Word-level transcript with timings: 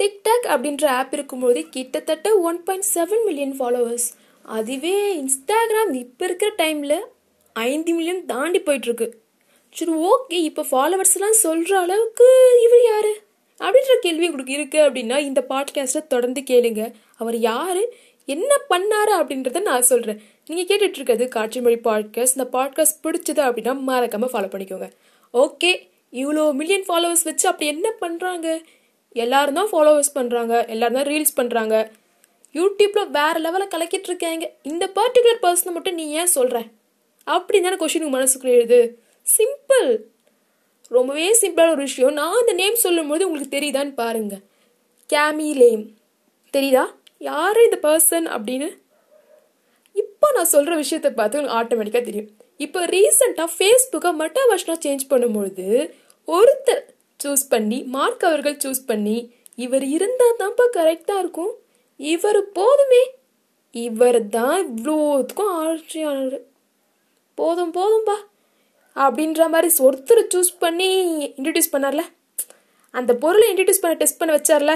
TikTok 0.00 0.46
அப்படின்ற 0.48 0.84
app 0.84 1.12
இருக்கும்போது 1.12 1.68
கிட்டத்தட்ட 1.68 2.38
one 2.38 2.62
point 2.62 2.88
seven 2.94 3.24
million 3.24 3.54
followers 3.60 4.08
அதுவே 4.42 5.22
இன்ஸ்டாகிராம் 5.22 5.92
இப்போ 5.92 6.24
இருக்கிற 6.24 6.50
டைமில் 6.58 6.98
ஐந்து 7.52 7.92
மில்லியன் 7.92 8.26
தாண்டி 8.26 8.58
போயிட்டுருக்கு. 8.58 9.08
சரி 9.72 9.92
ஓகே 9.92 10.38
இப்போ 10.48 10.62
ஃபாலோவர்ஸ்லாம் 10.70 11.40
சொல்கிற 11.44 11.80
அளவுக்கு 11.80 12.28
இவர் 12.62 12.84
யார்? 12.84 13.10
அப்படின்ற 13.60 13.94
கேள்வி 14.00 14.28
உங்களுக்கு 14.28 14.56
இருக்குது 14.58 14.84
அப்படின்னா 14.86 15.18
இந்த 15.18 15.46
பாட்காஸ்ட்டை 15.48 16.06
தொடர்ந்து 16.06 16.40
கேளுங்க. 16.40 16.94
அவர் 17.16 17.36
யார்? 17.36 17.82
என்ன 18.24 18.50
பண்ணாரு 18.70 19.12
அப்படின்றத 19.20 19.60
நான் 19.60 19.82
சொல்கிறேன் 19.82 20.22
நீங்கள் 20.46 20.68
கேட்டுட்ருக்கிறது 20.70 21.28
காட்சி 21.28 21.60
மொழி 21.60 21.78
பாட்காஸ்ட் 21.84 22.36
இந்த 22.36 22.48
பாட்காஸ்ட் 22.52 23.04
பிடிச்சது 23.04 23.42
அப்படின்னா 23.44 23.80
மறக்காமல் 23.80 24.30
ஃபாலோ 24.32 24.50
பண்ணிக்கோங்க. 24.52 24.88
ஓகே 25.34 25.70
இவ்வளோ 26.12 26.52
மில்லியன் 26.52 26.84
ஃபாலோவர்ஸ் 26.88 27.24
வச்சு 27.24 27.48
அப்படி 27.48 27.66
என்ன 27.70 27.88
பண்ணுறாங்க 28.00 28.62
எல்லாரும் 29.24 29.58
தான் 29.60 29.70
ஃபாலோவர்ஸ் 29.72 30.16
பண்ணுறாங்க 30.18 30.54
எல்லாரும் 30.74 30.98
தான் 31.00 31.08
ரீல்ஸ் 31.12 31.38
பண்ணுறாங்க 31.38 31.76
யூடியூப்பில் 32.58 33.12
வேறு 33.16 33.38
லெவலில் 33.44 33.72
கலக்கிட்டு 33.72 34.08
இருக்காங்க. 34.10 34.44
இந்த 34.70 34.84
பர்டிகுலர் 34.98 35.42
பர்சனை 35.44 35.72
மட்டும் 35.76 35.98
நீ 36.00 36.04
ஏன் 36.20 36.34
சொல்கிற 36.36 36.58
அப்படி 37.36 37.58
தானே 37.64 37.78
கொஷின் 37.80 38.14
மனசுக்குள்ளே 38.16 38.54
எழுது. 38.58 38.80
சிம்பிள் 39.26 39.88
ரொம்பவே 40.96 41.26
சிம்பிளான 41.42 41.72
ஒரு 41.76 41.84
விஷயம். 41.88 42.14
நான் 42.18 42.38
அந்த 42.40 42.52
நேம் 42.60 42.84
சொல்லும்போது 42.84 43.26
உங்களுக்கு 43.26 43.56
தெரியுதான்னு 43.56 43.94
பாருங்க. 44.02 44.34
கேமி 45.10 45.48
லேம் 45.60 45.84
தெரியுதா? 46.54 46.84
யார் 47.28 47.58
இந்த 47.66 47.78
பர்சன் 47.86 48.26
அப்படின்னு? 48.36 48.68
இப்போ 50.02 50.26
நான் 50.36 50.52
சொல்கிற 50.54 50.74
விஷயத்தை 50.82 51.10
பார்த்து 51.18 51.38
உங்களுக்கு 51.38 51.58
ஆட்டோமேட்டிக்காக 51.60 52.04
தெரியும். 52.08 52.30
இப்போ 52.64 52.80
ரீசெண்டாக 52.94 53.50
ஃபேஸ்புக்கை 53.56 54.10
மட்டா 54.20 54.42
வருஷனாக 54.52 54.78
சேஞ்ச் 54.86 55.04
பண்ணும்பொழுது 55.12 55.66
ஒருத்தர் 56.28 56.82
சூஸ் 57.24 57.44
பண்ணி 57.48 57.82
மார்க் 57.82 58.24
அவர்கள் 58.24 58.56
சூஸ் 58.56 58.82
பண்ணி 58.86 59.16
இவர் 59.54 59.84
இருந்தால் 59.84 60.38
தான்ப்பா 60.38 60.64
கரெக்டாக 60.76 61.18
இருக்கும். 61.18 61.52
இவர் 61.96 62.40
போதுமே. 62.52 63.02
இவர் 63.70 64.28
தான் 64.28 64.58
இவ்வளோத்துக்கும் 64.66 65.52
ஆட்சியாளர். 65.62 66.40
போதும் 67.34 67.72
போதும்பா. 67.72 68.16
அப்படின்ற 68.96 69.48
மாதிரி 69.48 69.68
ஒருத்தர் 69.78 70.22
சூஸ் 70.34 70.52
பண்ணி 70.58 70.90
இன்ட்ரடியூஸ் 71.36 71.72
பண்ணார்ல? 71.72 72.04
அந்த 72.90 73.14
பொருளை 73.14 73.54
இன்ட்ரடியூஸ் 73.54 73.82
பண்ண 73.82 73.96
டெஸ்ட் 73.96 74.20
பண்ண 74.20 74.36
வச்சார்ல? 74.36 74.74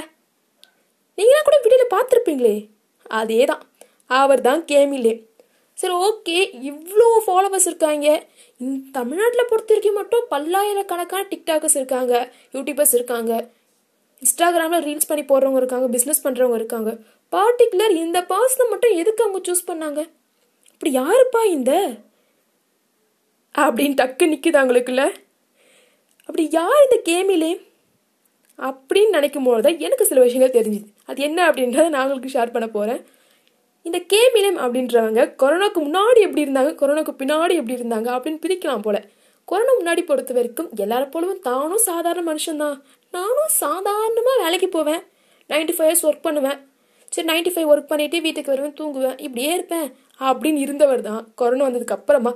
நீங்களாம் 1.18 1.48
கூட 1.48 1.56
வீடியோவில் 1.62 1.94
பார்த்துருப்பீங்களே. 1.94 2.56
அதே 3.20 3.44
தான் 3.44 3.62
அவர் 4.06 4.40
தான் 4.40 4.64
கேமிலே. 4.64 5.14
சரி 5.74 5.94
ஓகே. 5.94 6.38
இவ்வளோ 6.70 7.06
ஃபாலோவர்ஸ் 7.26 7.66
இருக்காங்க. 7.66 8.26
இந்த 8.58 8.88
தமிழ்நாட்டில் 8.92 9.46
பொறுத்த 9.48 9.74
வரைக்கும் 9.74 9.94
மட்டும் 9.94 10.24
பல்லாயிரக்கணக்கான 10.28 11.26
டிக்டாக்கர்ஸ் 11.30 11.76
இருக்காங்க 11.76 12.32
யூடியூபர்ஸ் 12.52 12.94
இருக்காங்க. 12.94 13.50
இன்ஸ்டாகிராமில் 14.22 14.84
ரீல்ஸ் 14.88 15.08
பண்ணி 15.08 15.24
போடுறவங்க 15.24 15.56
இருக்காங்க 15.56 15.98
பிஸ்னஸ் 15.98 16.24
பண்ணுறவங்க 16.24 16.54
இருக்காங்க. 16.54 16.98
பார்ட்டிகுலர் 17.32 17.90
இந்த 17.90 18.20
பர்சனை 18.20 18.68
மட்டும் 18.70 18.96
எதுக்கு 18.96 19.24
அவங்க 19.24 19.52
சூஸ் 19.52 19.70
பண்ணாங்க? 19.70 20.10
அப்படி 20.72 20.98
யாருப்பா 20.98 21.44
இந்த? 21.44 21.72
அப்படின்னு 23.58 23.94
டக்கு 24.02 24.26
நிற்குது 24.26 24.58
அவங்களுக்குள்ள. 24.60 25.14
அப்படி 26.20 26.48
யார் 26.50 26.86
இந்த 26.90 27.12
கேமிலே? 27.12 27.70
அப்படின்னு 28.58 29.08
நினைக்கும் 29.08 29.42
போது 29.42 29.62
தான் 29.62 29.78
எனக்கு 29.78 30.06
சில 30.06 30.20
விஷயங்கள் 30.20 30.62
தெரிஞ்சுது. 30.62 30.84
அது 31.06 31.22
என்ன 31.22 31.50
அப்படின்றத 31.50 31.88
நான் 31.88 32.10
உங்களுக்கு 32.10 32.38
ஷேர் 32.38 32.50
பண்ண 32.50 32.68
போகிறேன் 32.68 33.06
இந்த 33.82 33.98
கேமிலம் 33.98 34.58
அப்படின்றவங்க 34.58 35.34
கொரோனாக்கு 35.42 35.80
முன்னாடி 35.80 36.20
எப்படி 36.20 36.42
இருந்தாங்க 36.44 36.72
கொரோனாக்கு 36.74 37.14
பின்னாடி 37.18 37.52
எப்படி 37.52 37.74
இருந்தாங்க 37.74 38.08
அப்படின்னு 38.16 38.40
பிரிக்கலாம் 38.46 38.82
போல. 38.82 39.04
கொரோனா 39.44 39.72
முன்னாடி 39.72 40.00
பொறுத்த 40.00 40.34
வரைக்கும் 40.34 40.70
எல்லாரும் 40.76 41.10
போலவும் 41.10 41.40
தானும் 41.40 41.78
சாதாரண 41.78 42.32
மனுஷன்தான். 42.32 42.80
நானும் 43.10 43.48
சாதாரணமாக 43.48 44.42
வேலைக்கு 44.42 44.68
போவேன். 44.68 45.00
நைன்டி 45.48 45.72
ஃபைவ் 45.72 45.92
இயர்ஸ் 45.92 46.02
ஒர்க் 46.02 46.22
பண்ணுவேன். 46.22 46.58
சரி 47.08 47.28
நைன்டி 47.28 47.44
ஃபைவ் 47.44 47.70
ஒர்க் 47.72 47.86
பண்ணிட்டு 47.86 48.20
வீட்டுக்கு 48.20 48.50
வருவேன் 48.50 48.74
தூங்குவேன் 48.80 49.20
இப்படியே 49.20 49.52
இருப்பேன் 49.52 49.94
அப்படின்னு 50.20 50.56
இருந்தவர் 50.56 51.00
தான் 51.00 51.28
கொரோனா 51.34 51.66
வந்ததுக்கு 51.66 51.96
அப்புறமா. 51.98 52.32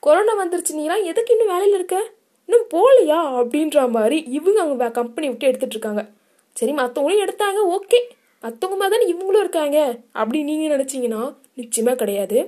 கொரோனா 0.00 0.44
வந்துருச்சு 0.44 0.72
நீலாம் 0.72 1.04
எதுக்கு 1.04 1.32
இன்னும் 1.32 1.46
வேலையில் 1.46 1.74
இருக்க? 1.74 2.10
இன்னும் 2.46 2.68
போகலையா 2.74 3.20
அப்படின்ற 3.42 3.90
மாதிரி 3.90 4.24
இவங்க 4.28 4.60
அவங்க 4.60 4.90
கம்பெனி 4.90 5.28
விட்டு 5.28 5.46
எடுத்துட்டு 5.46 5.76
இருக்காங்க. 5.76 6.08
சரி 6.54 6.72
மற்றவங்களும் 6.72 7.28
எடுத்தாங்க 7.28 7.78
ஓகே 7.78 8.00
மற்றவங்க 8.44 8.76
மாதிரி 8.80 8.94
தானே 8.94 9.06
இவங்களும் 9.12 9.44
இருக்காங்க. 9.44 9.78
அப்படி 10.20 10.38
நீங்கள் 10.50 10.72
நினச்சிங்கன்னா 10.74 11.22
நிச்சயமாக 11.60 12.00
கிடையாது. 12.02 12.38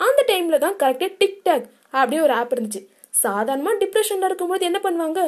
அந்த 0.00 0.20
டைமில் 0.30 0.62
தான் 0.64 0.76
கரெக்டாக 0.82 1.10
டிக்டாக் 1.22 1.66
அப்படின்னு 1.98 2.26
ஒரு 2.26 2.34
ஆப் 2.40 2.54
இருந்துச்சு. 2.56 2.82
சாதாரணமாக 3.22 3.76
டிப்ரெஷனில் 3.82 4.28
இருக்கும்போது 4.28 4.62
என்ன 4.68 4.78
பண்ணுவாங்க? 4.86 5.22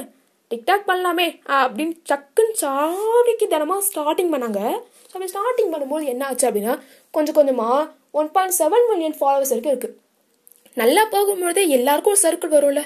டிக்டாக் 0.50 0.88
பண்ணலாமே 0.88 1.26
அப்படின்னு 1.58 1.94
சக்குன்னு 2.10 2.54
சாடிக்கு 2.62 3.46
தினமாக 3.52 3.84
ஸ்டார்டிங் 3.90 4.32
பண்ணாங்க. 4.34 4.60
ஸோ 5.08 5.12
அப்படி 5.14 5.30
ஸ்டார்டிங் 5.34 5.72
பண்ணும்போது 5.74 6.04
என்ன 6.12 6.24
ஆச்சு 6.30 6.46
அப்படின்னா 6.48 6.74
கொஞ்சம் 7.16 7.36
கொஞ்சமாக 7.38 7.78
one 8.20 8.30
point 8.34 8.56
seven 8.60 8.86
million 8.90 9.16
followers 9.20 9.52
வரைக்கும் 9.54 9.74
இருக்குது 9.74 9.96
நல்லா 10.80 11.02
போகும்பொழுது 11.14 11.62
எல்லாருக்கும் 11.76 12.14
ஒரு 12.14 12.22
சர்க்கிள் 12.26 12.54
வரும்ல. 12.56 12.82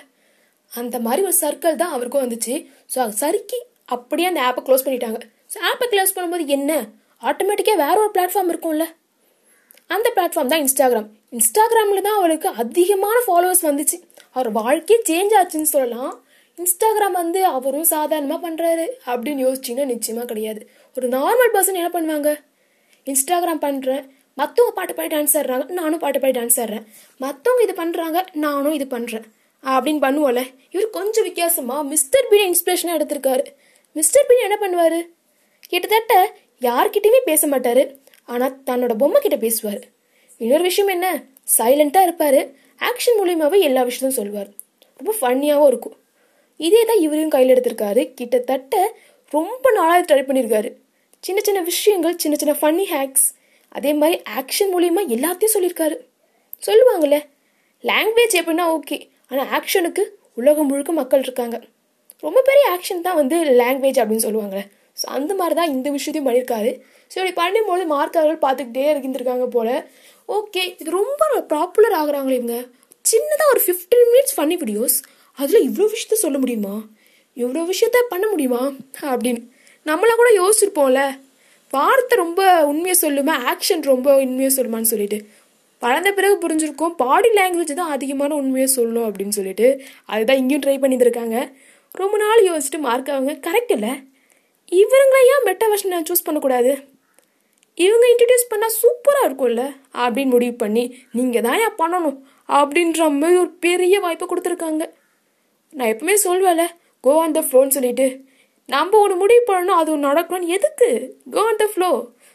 அந்த 0.72 0.96
மாதிரி 1.06 1.20
ஒரு 1.28 1.36
சர்க்கிள் 1.42 1.80
தான் 1.82 1.94
அவருக்கும் 1.96 2.24
வந்துச்சு. 2.24 2.54
ஸோ 2.94 3.08
சறுக்கி 3.20 3.58
அப்படியே 3.96 4.28
அந்த 4.30 4.40
ஆப்பை 4.48 4.62
க்ளோஸ் 4.66 4.86
பண்ணிட்டாங்க. 4.86 5.20
ஸோ 5.52 5.58
ஆப்பை 5.70 5.86
க்ளோஸ் 5.92 6.14
பண்ணும்போது 6.16 6.46
என்ன? 6.56 6.72
ஆட்டோமேட்டிக்காக 7.22 7.78
வேற 7.84 7.94
ஒரு 8.04 8.10
பிளாட்ஃபார்ம் 8.16 8.50
இருக்கும்ல. 8.52 8.84
அந்த 9.94 10.08
பிளாட்ஃபார்ம் 10.16 10.50
தான் 10.52 10.62
இன்ஸ்டாகிராம் 10.64 11.08
இன்ஸ்டாகிராமில் 11.36 12.04
தான் 12.06 12.18
அவளுக்கு 12.18 12.48
அதிகமான 12.62 13.16
ஃபாலோவர்ஸ் 13.26 13.64
வந்துச்சு. 13.68 13.96
அவர் 14.36 14.50
வாழ்க்கையே 14.60 14.98
சேஞ்ச் 15.10 15.34
ஆச்சுன்னு 15.38 15.70
சொல்லலாம். 15.74 16.12
இன்ஸ்டாகிராம் 16.58 17.16
வந்து 17.22 17.40
அவரும் 17.56 17.88
சாதாரணமாக 17.94 18.40
பண்ணுறாரு 18.46 18.86
அப்படின்னு 19.10 19.44
யோசிச்சிங்கன்னா 19.46 19.92
நிச்சயமாக 19.94 20.26
கிடையாது. 20.32 20.60
ஒரு 20.96 21.08
நார்மல் 21.16 21.52
பர்சன் 21.56 21.80
என்ன 21.80 21.90
பண்ணுவாங்க? 21.96 22.30
இன்ஸ்டாகிராம் 23.10 23.62
பண்ணுறேன் 23.66 24.04
மற்றவங்க 24.40 24.72
பாட்டு 24.78 24.94
பாடி 24.96 25.10
டான்ஸ் 25.14 25.36
ஆடுறாங்க. 25.38 25.64
நானும் 25.78 26.02
பாட்டு 26.02 26.18
பாடி 26.22 26.34
டான்ஸ் 26.38 26.58
ஆடுறேன். 26.62 26.84
மற்றவங்க 27.24 27.62
இது 27.66 27.74
பண்ணுறாங்க 27.82 28.18
நானும் 28.46 28.74
இது 28.78 28.86
பண்ணுறேன் 28.96 29.26
அப்படின்னு 29.64 30.02
பண்ணுவோம்ல. 30.06 30.42
இவர் 30.74 30.90
கொஞ்சம் 30.98 31.26
வித்தியாசமாக 31.28 31.82
மிஸ்டர் 31.92 32.28
பீன் 32.32 32.48
இன்ஸ்பிரேஷனாக 32.50 32.98
எடுத்திருக்காரு. 32.98 33.44
மிஸ்டர் 33.96 34.26
பீன் 34.28 34.44
என்ன 34.48 34.58
பண்ணுவார்? 34.64 35.00
கிட்டத்தட்ட 35.72 36.14
யார்கிட்டயுமே 36.60 37.20
பேச 37.24 37.42
மாட்டாரு 37.48 37.82
ஆனால் 38.24 38.56
தன்னோட 38.68 38.94
பொம்மை 39.02 39.20
கிட்ட 39.20 39.36
பேசுவார். 39.36 39.80
இன்னொரு 40.38 40.62
விஷயம் 40.62 40.90
என்ன? 40.94 41.06
சைலண்டாக 41.58 42.06
இருப்பார். 42.08 42.40
ஆக்ஷன் 42.88 43.18
மூலியமாகவே 43.20 43.58
எல்லா 43.68 43.82
விஷயத்தையும் 43.82 44.18
சொல்லுவார். 44.18 44.50
ரொம்ப 45.00 45.12
ஃபன்னியாகவும் 45.18 45.66
இருக்கும். 45.66 45.96
இதே 46.56 46.84
தான் 46.84 47.02
இவரையும் 47.06 47.34
கையில் 47.34 47.52
எடுத்திருக்காரு. 47.54 48.02
கிட்டத்தட்ட 48.18 48.76
ரொம்ப 49.32 49.70
நாளாக 49.70 50.02
ட்ரை 50.08 50.22
பண்ணியிருக்காரு 50.26 50.70
சின்ன 51.24 51.40
சின்ன 51.46 51.60
விஷயங்கள் 51.60 52.16
சின்ன 52.16 52.34
சின்ன 52.36 52.52
ஃபன்னி 52.60 52.84
ஹேக்ஸ் 52.92 53.26
அதே 53.68 53.92
மாதிரி 53.94 54.16
ஆக்ஷன் 54.38 54.70
மூலியமா 54.74 55.02
எல்லாத்தையும் 55.16 55.54
சொல்லியிருக்காரு 55.54 55.96
சொல்லுவாங்கல்ல 56.66 57.16
லாங்குவேஜ் 57.84 58.36
எப்படின்னா 58.40 58.66
ஓகே 58.76 58.96
ஆனால் 59.28 59.48
ஆக்ஷனுக்கு 59.56 60.02
உலகம் 60.34 60.66
முழுக்க 60.66 60.92
மக்கள் 60.92 61.20
இருக்காங்க. 61.20 61.56
ரொம்ப 62.20 62.42
பெரிய 62.42 62.64
ஆக்ஷன் 62.74 63.04
தான் 63.06 63.18
வந்து 63.20 63.36
லாங்குவேஜ் 63.60 64.00
அப்படின்னு 64.00 64.26
சொல்லுவாங்களே. 64.26 64.64
ஸோ 65.00 65.06
அந்த 65.16 65.32
மாதிரி 65.34 65.54
தான் 65.60 65.72
இந்த 65.74 65.88
விஷயத்தையும் 65.96 66.28
பண்ணியிருக்காரு. 66.28 66.70
ஸோ 67.10 67.16
இப்படி 67.20 67.34
பண்ணும்போது 67.40 67.84
மார்க் 67.94 68.18
அவர்கள் 68.20 68.42
பார்த்துக்கிட்டே 68.46 68.86
இருந்திருக்காங்க 68.92 69.46
போல. 69.56 69.68
ஓகே 70.28 70.62
இது 70.80 70.90
ரொம்ப 71.00 71.22
பாப்புலர் 71.54 71.96
ஆகுறாங்களே 72.00 72.38
இவங்க. 72.40 72.56
சின்னதாக 73.04 73.52
ஒரு 73.54 73.60
ஃபிஃப்டீன் 73.66 74.08
மினிட்ஸ் 74.12 74.34
ஃபன்னி 74.36 74.56
வீடியோஸ் 74.62 74.96
அதில் 75.38 75.66
இவ்வளோ 75.68 75.86
விஷயத்த 75.94 76.16
சொல்ல 76.24 76.36
முடியுமா? 76.38 76.74
இவ்வளோ 77.36 77.62
விஷயத்த 77.72 77.98
பண்ண 78.12 78.24
முடியுமா? 78.30 78.62
அப்படின்னு. 79.12 79.42
நம்மளாம் 79.86 80.20
கூட 80.22 80.30
யோசிச்சிருப்போம்ல. 80.40 81.02
வார்த்தை 81.72 82.14
ரொம்ப 82.18 82.42
உண்மையை 82.64 82.96
சொல்லுமா? 83.02 83.34
ஆக்ஷன் 83.52 83.84
ரொம்ப 83.92 84.08
உண்மையை 84.24 84.50
சொல்லுமான்னு 84.56 84.90
சொல்லிட்டு. 84.92 85.18
வளர்ந்த 85.82 86.10
பிறகு 86.12 86.36
புரிஞ்சிருக்கும். 86.44 86.94
பாடி 87.02 87.28
லாங்குவேஜ் 87.38 87.72
தான் 87.80 87.94
அதிகமான 87.96 88.34
உண்மையை 88.34 88.68
சொல்லணும் 88.76 89.06
அப்படின்னு 89.08 89.36
சொல்லிட்டு. 89.38 89.68
அதுதான் 90.04 90.40
இங்கேயும் 90.42 90.64
ட்ரை 90.66 90.76
பண்ணியிருக்காங்க 90.84 91.36
ரொம்ப 91.94 92.16
நாள் 92.24 92.46
யோசிச்சுட்டு 92.48 92.80
மார்க் 92.86 93.14
அவங்க 93.16 93.32
கரெக்ட் 93.46 93.74
இல்லை. 93.76 93.92
இவங்களை 94.72 95.20
ஏன் 95.34 95.44
மெட்டா 95.48 95.66
வெர்ஷனை 95.72 95.98
சூஸ் 96.08 96.26
பண்ணக்கூடாது? 96.26 96.72
இவங்க 97.78 98.04
இன்ட்ரடியூஸ் 98.12 98.50
பண்ணால் 98.52 98.76
சூப்பராக 98.80 99.26
இருக்கும்ல? 99.28 99.64
அப்படின்னு 100.04 100.34
முடிவு 100.34 100.54
பண்ணி 100.62 100.84
நீங்கள் 101.18 101.44
தான் 101.46 101.60
ஏன் 101.64 101.78
பண்ணணும்? 101.82 102.16
அப்படின்ற 102.58 103.02
மாதிரி 103.18 103.38
ஒரு 103.44 103.52
பெரிய 103.66 104.00
வாய்ப்பை 104.04 104.26
கொடுத்துருக்காங்க. 104.28 104.84
நான் 105.72 105.90
எப்பவுமே 105.92 106.16
சொல்வேல 106.26 106.62
கோ 107.04 107.12
ஆன் 107.22 107.36
த 107.38 107.40
ஃப்ளோன்னு 107.46 107.76
சொல்லிட்டு. 107.76 108.06
நம்ம 108.68 108.98
ஒன்று 109.02 109.16
முடிவு 109.22 109.42
பண்ணணும் 109.50 109.78
அது 109.80 109.88
ஒன்று 109.94 110.08
நடக்கணும்னு 110.10 110.54
எதுக்கு? 110.56 110.88
Go 111.34 111.42
on 111.50 111.60
the 111.62 111.66
flow 111.72 111.90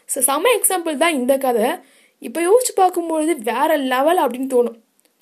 so 0.08 0.20
செம 0.28 0.50
எக்ஸாம்பிள் 0.58 0.96
தான் 1.02 1.16
இந்த 1.18 1.34
கதை. 1.44 1.68
இப்போ 2.22 2.40
யோசிச்சு 2.48 2.74
பார்க்கும்பொழுது 2.82 3.32
வேற 3.50 3.70
லெவல் 3.92 4.22
அப்படின்னு 4.24 4.48
தோணும். 4.54 4.78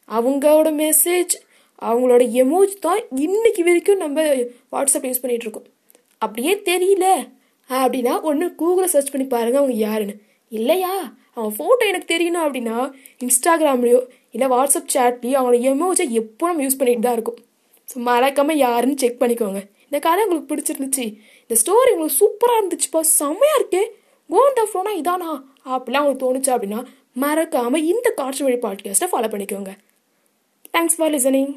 அவங்களோட 0.09 0.71
மெசேஜ் 0.85 1.35
அவங்களோட 1.89 2.23
எமோஜ் 2.43 2.75
தான் 2.87 3.01
இன்னைக்கு 3.27 3.63
வரைக்கும் 3.69 4.03
நம்ம 4.05 4.25
வாட்ஸ்அப் 4.75 5.07
யூஸ் 5.09 5.23
பண்ணிகிட்டு 5.23 5.47
இருக்கோம். 5.49 5.69
அப்படியே 6.25 6.53
தெரியல. 6.71 7.07
அப்படின்னா 7.69 8.15
ஒன்று 8.29 8.47
கூகுளில் 8.61 8.93
சர்ச் 8.95 9.13
பண்ணி 9.13 9.27
பாருங்க 9.27 9.59
அவங்க 9.61 9.77
யாருன்னு. 9.87 10.15
இல்லையா? 10.53 10.93
அவன் 11.35 11.55
ஃபோட்டோ 11.57 11.85
எனக்கு 11.91 12.09
தெரியணும் 12.15 12.45
அப்படின்னா 12.47 12.79
இன்ஸ்டாகிராம்லேயோ 13.25 14.01
இல்லை 14.35 14.47
வாட்ஸ்அப் 14.55 14.93
சேட்லேயோ 14.95 15.37
அவங்களோட 15.39 15.59
எமோஜை 15.73 16.05
எப்போ 16.21 16.47
நம்ம 16.47 16.65
யூஸ் 16.67 16.79
பண்ணிட்டு 16.81 17.07
தான் 17.07 17.17
இருக்கும். 17.19 17.39
ஸோ 17.91 17.97
மறக்காம 18.09 18.57
யாருன்னு 18.67 19.01
செக் 19.03 19.21
பண்ணிக்கோங்க. 19.23 19.61
இந்த 19.85 19.99
கதை 20.07 20.21
உங்களுக்கு 20.25 20.51
பிடிச்சிருந்துச்சு. 20.53 21.07
இந்த 21.45 21.57
ஸ்டோரி 21.63 21.91
உங்களுக்கு 21.95 22.21
சூப்பராக 22.21 22.61
இருந்துச்சுப்பா 22.61 23.01
செம்மையாக 23.19 23.59
இருக்கே. 23.61 23.83
கோன் 24.31 24.57
த 24.59 24.63
ஃபோனா 24.71 24.93
இதானா? 25.01 25.31
அப்படிலாம் 25.75 26.05
உங்களுக்கு 26.05 26.25
தோணுச்சு 26.25 26.53
அப்படின்னா 26.55 26.81
மறக்காமல் 27.25 27.87
இந்த 27.93 28.09
காற்று 28.21 28.45
வழி 28.45 28.59
பாட்காஸ்ட்டை 28.67 29.09
ஃபாலோ 29.13 29.31
பண்ணிக்கோங்க. 29.33 29.73
Thanks 30.75 30.97
for 30.99 31.13
listening 31.17 31.53